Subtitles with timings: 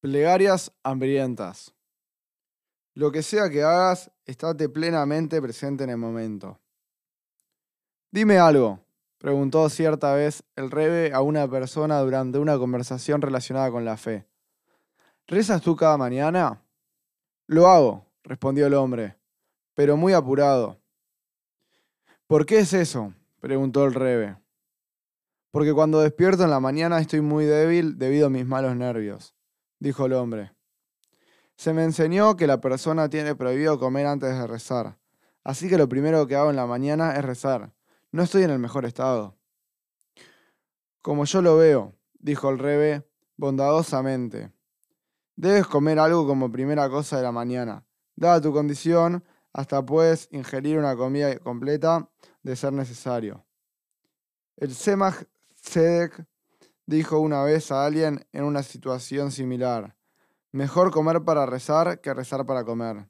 [0.00, 1.74] Plegarias hambrientas.
[2.94, 6.60] Lo que sea que hagas, estate plenamente presente en el momento.
[8.12, 8.78] Dime algo,
[9.18, 14.24] preguntó cierta vez el rebe a una persona durante una conversación relacionada con la fe.
[15.26, 16.62] ¿Rezas tú cada mañana?
[17.48, 19.16] Lo hago, respondió el hombre,
[19.74, 20.78] pero muy apurado.
[22.28, 23.12] ¿Por qué es eso?
[23.40, 24.36] preguntó el rebe.
[25.50, 29.34] Porque cuando despierto en la mañana estoy muy débil debido a mis malos nervios
[29.78, 30.52] dijo el hombre.
[31.56, 34.98] Se me enseñó que la persona tiene prohibido comer antes de rezar,
[35.44, 37.72] así que lo primero que hago en la mañana es rezar.
[38.12, 39.36] No estoy en el mejor estado.
[41.02, 44.52] Como yo lo veo, dijo el rebe bondadosamente.
[45.36, 47.84] Debes comer algo como primera cosa de la mañana.
[48.16, 52.08] Dada tu condición, hasta puedes ingerir una comida completa
[52.42, 53.44] de ser necesario.
[54.56, 55.24] El Semach
[55.62, 56.26] Tzedek
[56.88, 59.94] dijo una vez a alguien en una situación similar,
[60.52, 63.06] mejor comer para rezar que rezar para comer.